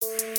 you 0.00 0.37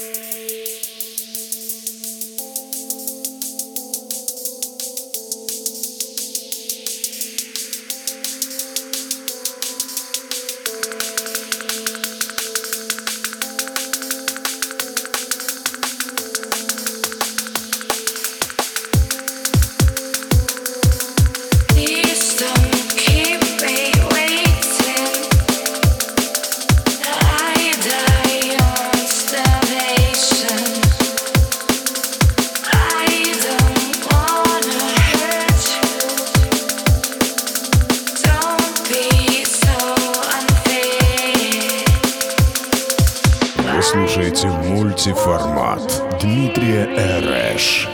слушаете 44.10 44.48
мультиформат 44.48 46.20
Дмитрия 46.20 46.86
Эреш. 46.86 47.88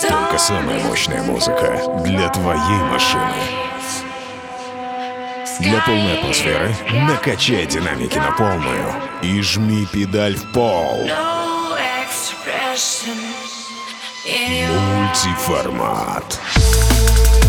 Только 0.00 0.38
самая 0.38 0.82
мощная 0.82 1.22
музыка 1.22 1.80
для 2.04 2.28
твоей 2.30 2.82
машины. 2.90 3.32
Для 5.60 5.80
полной 5.82 6.18
атмосферы 6.18 6.74
накачай 7.06 7.64
динамики 7.66 8.18
на 8.18 8.32
полную 8.32 8.92
и 9.22 9.40
жми 9.40 9.86
педаль 9.86 10.34
в 10.34 10.50
пол. 10.50 11.08
Мультиформат. 14.26 16.26
Мультиформат. 16.26 17.41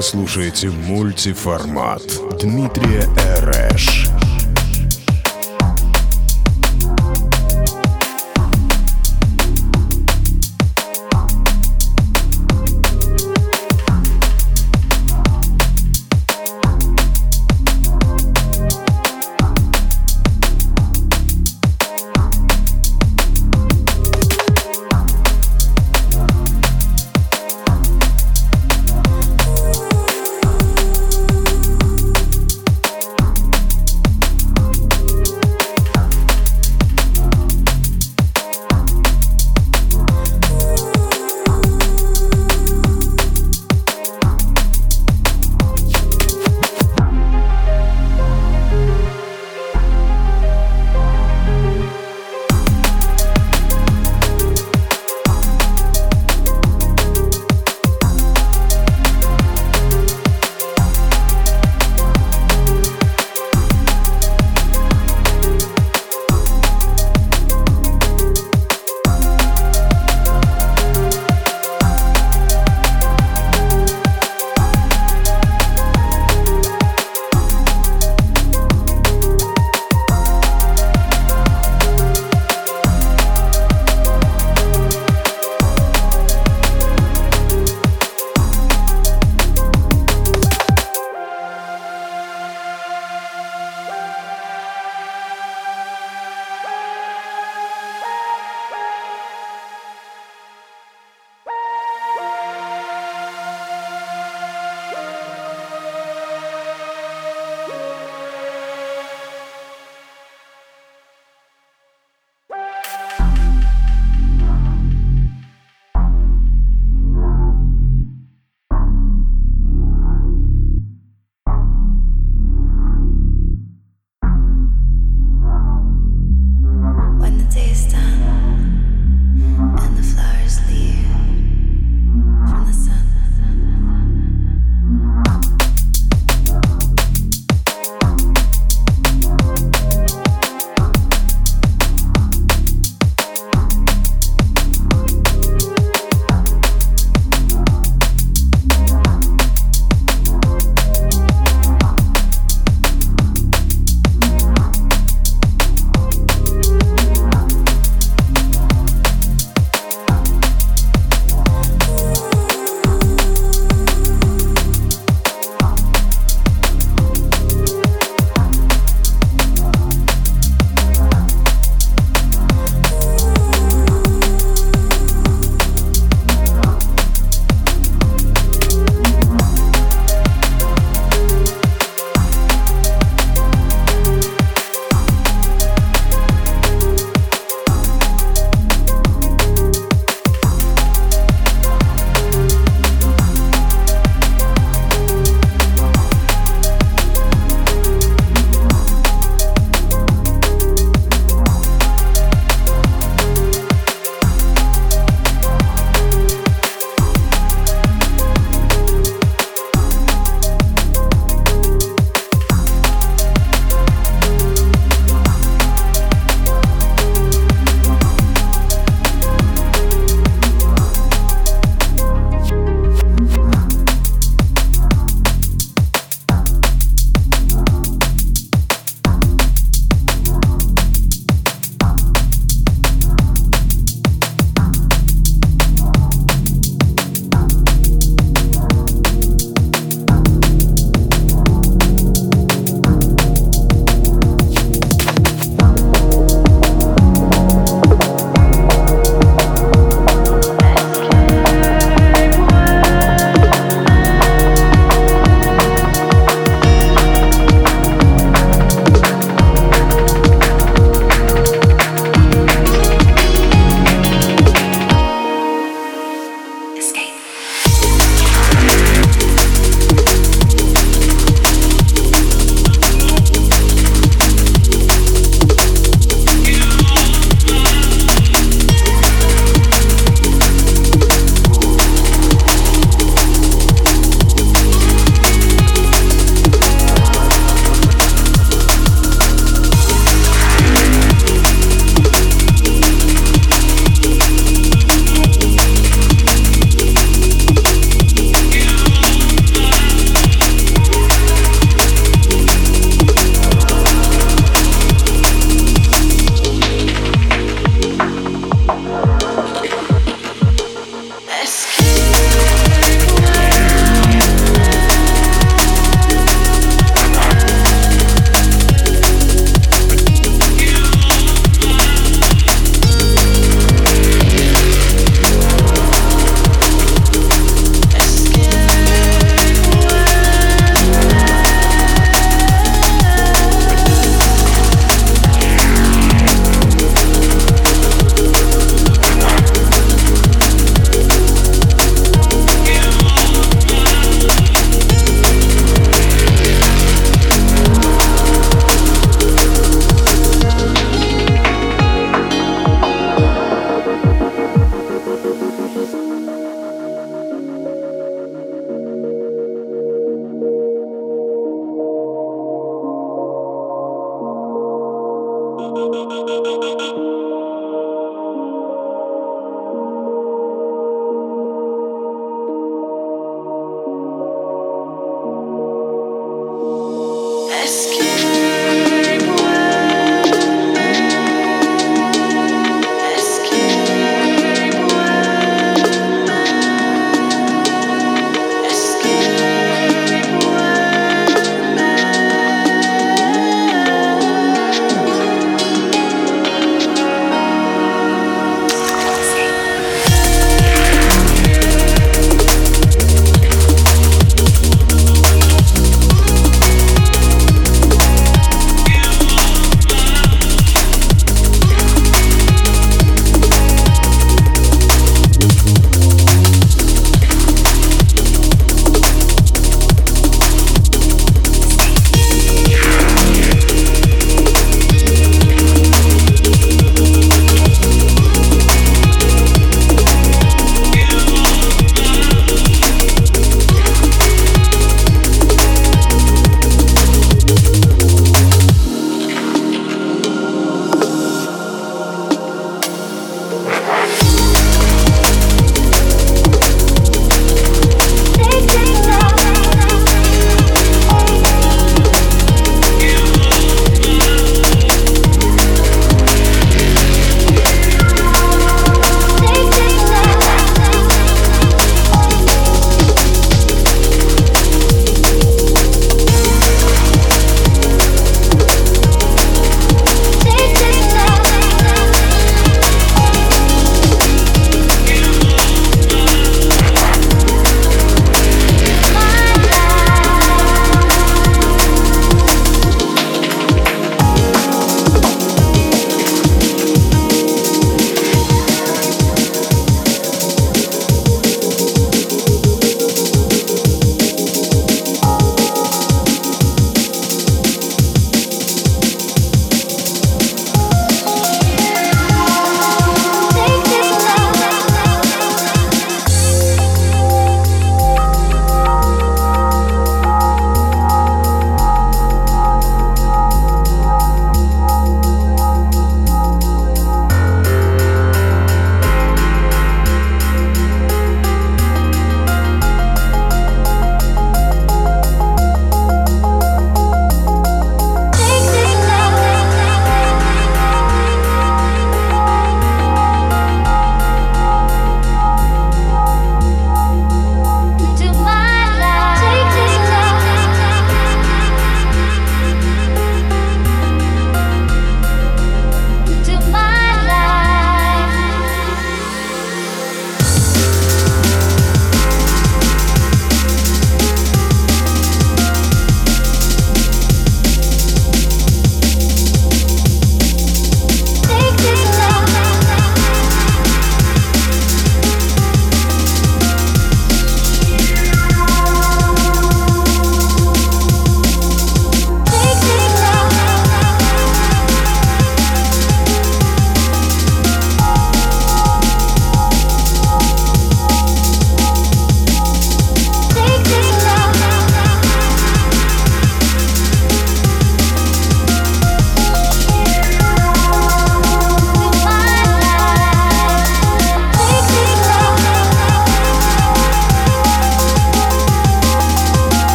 Вы 0.00 0.04
слушаете 0.04 0.70
мультиформат 0.70 2.00
Дмитрия 2.40 3.06
Эрэш. 3.36 4.09